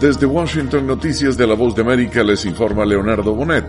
Desde 0.00 0.26
Washington, 0.26 0.86
Noticias 0.86 1.36
de 1.36 1.44
la 1.44 1.54
Voz 1.54 1.74
de 1.74 1.82
América 1.82 2.22
les 2.22 2.44
informa 2.44 2.84
Leonardo 2.84 3.34
Bonet. 3.34 3.66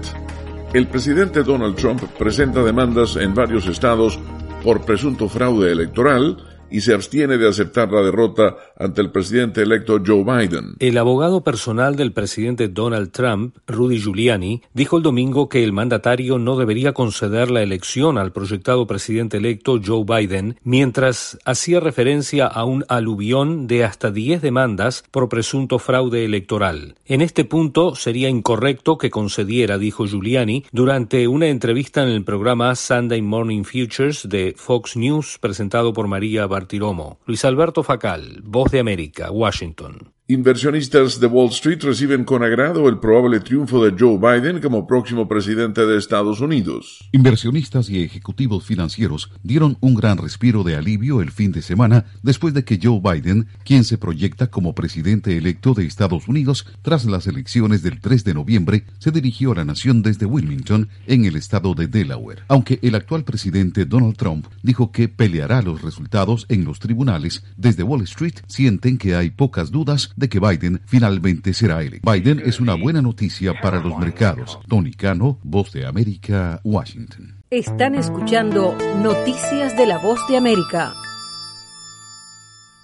El 0.73 0.88
presidente 0.88 1.41
Donald 1.41 1.75
Trump 1.75 2.04
presenta 2.20 2.63
demandas 2.63 3.16
en 3.16 3.34
varios 3.34 3.66
estados 3.66 4.20
por 4.63 4.86
presunto 4.86 5.28
fraude 5.28 5.71
electoral 5.71 6.38
y 6.70 6.81
se 6.81 6.94
abstiene 6.94 7.39
de 7.39 7.50
aceptar 7.50 7.92
la 7.92 8.04
derrota 8.04 8.55
ante 8.80 9.02
el 9.02 9.11
presidente 9.11 9.61
electo 9.61 10.02
Joe 10.04 10.23
Biden. 10.23 10.75
El 10.79 10.98
abogado 10.98 11.43
personal 11.43 11.98
del 11.98 12.14
presidente 12.14 12.70
Donald 12.70 13.11
Trump, 13.11 13.57
Rudy 13.68 14.00
Giuliani, 14.00 14.61
dijo 14.73 14.98
el 14.98 15.04
domingo 15.04 15.50
que 15.50 15.64
el 15.66 15.73
mandatario 15.73 16.39
no 16.39 16.55
debería 16.55 16.93
conceder 16.93 17.52
la 17.52 17.61
elección 17.61 18.18
al 18.18 18.32
proyectado 18.32 18.88
presidente 18.88 19.38
electo 19.38 19.79
Joe 19.86 20.05
Biden, 20.05 20.57
mientras 20.64 21.38
hacía 21.43 21.82
referencia 21.82 22.47
a 22.47 22.64
un 22.64 22.86
aluvión 22.88 23.68
de 23.68 23.83
hasta 23.83 24.11
10 24.11 24.42
demandas 24.42 25.04
por 25.11 25.27
presunto 25.27 25.77
fraude 25.77 26.24
electoral. 26.24 26.96
En 27.05 27.21
este 27.21 27.43
punto 27.43 27.96
sería 27.96 28.30
incorrecto 28.30 28.97
que 28.97 29.10
concediera, 29.10 29.77
dijo 29.77 30.07
Giuliani, 30.07 30.64
durante 30.71 31.27
una 31.27 31.47
entrevista 31.47 32.02
en 32.02 32.09
el 32.09 32.23
programa 32.23 32.73
Sunday 32.75 33.22
Morning 33.22 33.64
Futures 33.64 34.30
de 34.30 34.53
Fox 34.55 34.95
News 34.95 35.38
presentado 35.41 35.91
por 35.91 36.08
María 36.08 36.47
Bartiromo. 36.47 37.19
Luis 37.25 37.44
Alberto 37.44 37.83
Facal, 37.83 38.39
Voz 38.44 38.69
de 38.72 38.80
América, 38.80 39.31
Washington. 39.31 40.14
Inversionistas 40.31 41.19
de 41.19 41.25
Wall 41.25 41.50
Street 41.50 41.80
reciben 41.81 42.23
con 42.23 42.44
agrado 42.44 42.88
el 42.88 43.00
probable 43.00 43.39
triunfo 43.39 43.83
de 43.83 43.95
Joe 43.97 44.19
Biden 44.19 44.61
como 44.61 44.86
próximo 44.86 45.28
presidente 45.28 45.88
de 45.88 45.97
Estados 45.97 46.39
Unidos. 46.39 47.09
Inversionistas 47.11 47.89
y 47.89 48.03
ejecutivos 48.03 48.64
financieros 48.64 49.31
dieron 49.42 49.80
un 49.81 49.95
gran 49.95 50.19
respiro 50.19 50.64
de 50.64 50.75
alivio 50.75 51.23
el 51.23 51.31
fin 51.31 51.52
de 51.52 51.64
semana 51.64 52.05
después 52.22 52.53
de 52.53 52.64
que 52.64 52.80
Joe 52.80 53.02
Biden, 53.02 53.47
quien 53.66 53.83
se 53.83 53.97
proyecta 53.97 54.52
como 54.52 54.75
presidente 54.75 55.36
electo 55.36 55.73
de 55.73 55.88
Estados 55.88 56.27
Unidos 56.27 56.67
tras 56.83 57.05
las 57.05 57.25
elecciones 57.25 57.81
del 57.81 58.00
3 58.00 58.23
de 58.23 58.35
noviembre, 58.35 58.83
se 59.00 59.09
dirigió 59.09 59.53
a 59.53 59.55
la 59.55 59.66
nación 59.66 60.03
desde 60.03 60.27
Wilmington, 60.27 60.89
en 61.07 61.25
el 61.25 61.38
estado 61.38 61.73
de 61.73 61.88
Delaware. 61.88 62.44
Aunque 62.50 62.77
el 62.83 62.94
actual 62.94 63.23
presidente 63.23 63.85
Donald 63.85 64.16
Trump 64.16 64.45
dijo 64.61 64.91
que 64.91 65.09
peleará 65.09 65.63
los 65.63 65.81
resultados 65.81 66.45
en 66.50 66.66
los 66.66 66.77
tribunales, 66.77 67.44
desde 67.57 67.81
Wall 67.81 68.03
Street 68.03 68.35
sienten 68.45 69.00
que 69.00 69.16
hay 69.16 69.31
pocas 69.31 69.72
dudas 69.72 70.11
de 70.20 70.30
que 70.30 70.39
Biden 70.39 70.81
finalmente 70.86 71.53
será 71.53 71.81
electo. 71.81 72.12
Biden 72.12 72.42
es 72.45 72.59
una 72.59 72.75
buena 72.75 73.02
noticia 73.02 73.53
para 73.59 73.80
los 73.81 73.98
mercados. 73.98 74.59
Tony 74.67 74.92
Cano, 74.92 75.39
Voz 75.44 75.72
de 75.72 75.86
América, 75.86 76.59
Washington. 76.64 77.44
Están 77.50 77.95
escuchando 77.95 78.78
Noticias 79.02 79.75
de 79.75 79.88
la 79.88 79.97
Voz 79.97 80.20
de 80.30 80.38
América. 80.38 80.94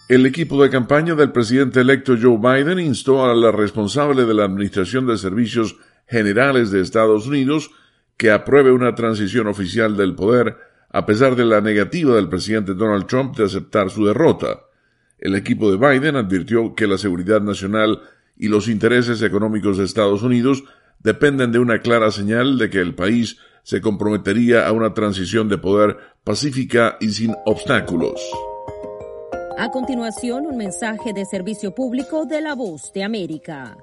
El 0.08 0.26
equipo 0.26 0.62
de 0.62 0.70
campaña 0.70 1.16
del 1.16 1.32
presidente 1.32 1.82
electo 1.82 2.16
Joe 2.20 2.38
Biden 2.38 2.80
instó 2.80 3.26
a 3.26 3.34
la 3.34 3.52
responsable 3.52 4.26
de 4.26 4.34
la 4.34 4.46
Administración 4.46 5.08
de 5.08 5.18
Servicios 5.18 5.78
Generales 6.08 6.72
de 6.72 6.82
Estados 6.82 7.28
Unidos 7.28 7.72
que 8.16 8.32
apruebe 8.32 8.72
una 8.72 8.96
transición 8.96 9.48
oficial 9.48 9.98
del 9.98 10.16
poder 10.16 10.58
a 10.92 11.06
pesar 11.06 11.36
de 11.36 11.44
la 11.44 11.60
negativa 11.60 12.16
del 12.16 12.30
presidente 12.30 12.74
Donald 12.74 13.08
Trump 13.08 13.36
de 13.36 13.46
aceptar 13.46 13.90
su 13.90 14.06
derrota. 14.06 14.65
El 15.20 15.36
equipo 15.36 15.72
de 15.72 15.78
Biden 15.78 16.16
advirtió 16.16 16.76
que 16.76 16.88
la 16.88 16.98
seguridad 16.98 17.42
nacional 17.42 18.02
y 18.38 18.48
los 18.48 18.68
intereses 18.68 19.22
económicos 19.22 19.78
de 19.78 19.86
Estados 19.86 20.24
Unidos 20.24 20.64
dependen 21.00 21.52
de 21.52 21.60
una 21.60 21.80
clara 21.80 22.12
señal 22.12 22.58
de 22.58 22.70
que 22.70 22.80
el 22.80 22.96
país 22.96 23.38
se 23.64 23.82
comprometería 23.82 24.68
a 24.68 24.72
una 24.72 24.94
transición 24.94 25.50
de 25.50 25.58
poder 25.58 25.98
pacífica 26.24 26.98
y 27.00 27.10
sin 27.12 27.36
obstáculos. 27.46 28.22
A 29.58 29.72
continuación, 29.72 30.46
un 30.46 30.58
mensaje 30.58 31.14
de 31.14 31.26
servicio 31.26 31.74
público 31.74 32.26
de 32.26 32.42
la 32.42 32.56
voz 32.56 32.92
de 32.94 33.04
América. 33.04 33.78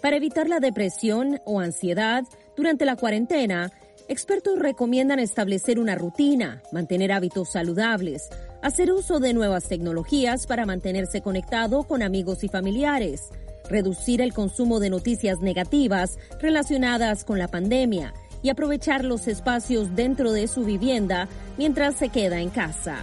Para 0.00 0.16
evitar 0.16 0.48
la 0.48 0.60
depresión 0.60 1.40
o 1.44 1.60
ansiedad 1.60 2.24
durante 2.56 2.86
la 2.86 2.96
cuarentena, 2.96 3.70
expertos 4.08 4.58
recomiendan 4.58 5.18
establecer 5.18 5.78
una 5.78 5.94
rutina, 5.94 6.62
mantener 6.72 7.12
hábitos 7.12 7.52
saludables, 7.52 8.30
hacer 8.62 8.92
uso 8.92 9.20
de 9.20 9.32
nuevas 9.32 9.68
tecnologías 9.68 10.46
para 10.46 10.66
mantenerse 10.66 11.22
conectado 11.22 11.84
con 11.84 12.02
amigos 12.02 12.44
y 12.44 12.48
familiares, 12.48 13.30
reducir 13.68 14.20
el 14.20 14.32
consumo 14.32 14.80
de 14.80 14.90
noticias 14.90 15.40
negativas 15.40 16.18
relacionadas 16.40 17.24
con 17.24 17.38
la 17.38 17.48
pandemia 17.48 18.12
y 18.42 18.50
aprovechar 18.50 19.04
los 19.04 19.28
espacios 19.28 19.94
dentro 19.94 20.32
de 20.32 20.48
su 20.48 20.64
vivienda 20.64 21.28
mientras 21.56 21.96
se 21.96 22.08
queda 22.08 22.40
en 22.40 22.50
casa. 22.50 22.98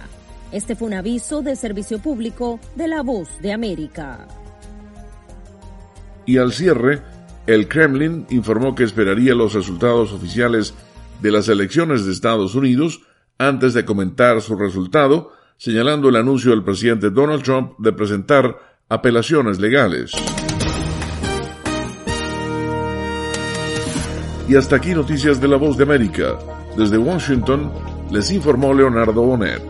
Este 0.52 0.74
fue 0.74 0.88
un 0.88 0.94
aviso 0.94 1.42
de 1.42 1.56
servicio 1.56 1.98
público 1.98 2.58
de 2.74 2.88
la 2.88 3.02
Voz 3.02 3.28
de 3.40 3.52
América. 3.52 4.26
Y 6.26 6.38
al 6.38 6.52
cierre, 6.52 7.02
el 7.46 7.68
Kremlin 7.68 8.26
informó 8.30 8.74
que 8.74 8.84
esperaría 8.84 9.34
los 9.34 9.54
resultados 9.54 10.12
oficiales 10.12 10.74
de 11.22 11.32
las 11.32 11.48
elecciones 11.48 12.04
de 12.04 12.12
Estados 12.12 12.54
Unidos 12.54 13.00
antes 13.38 13.72
de 13.74 13.84
comentar 13.84 14.40
su 14.42 14.56
resultado, 14.56 15.32
señalando 15.58 16.08
el 16.08 16.16
anuncio 16.16 16.52
del 16.52 16.62
presidente 16.62 17.10
Donald 17.10 17.42
Trump 17.42 17.72
de 17.78 17.92
presentar 17.92 18.56
apelaciones 18.88 19.58
legales. 19.58 20.12
Y 24.48 24.56
hasta 24.56 24.76
aquí 24.76 24.94
noticias 24.94 25.40
de 25.40 25.48
la 25.48 25.56
voz 25.56 25.76
de 25.76 25.82
América. 25.82 26.38
Desde 26.76 26.96
Washington 26.96 27.70
les 28.10 28.30
informó 28.30 28.72
Leonardo 28.72 29.20
Bonet. 29.20 29.62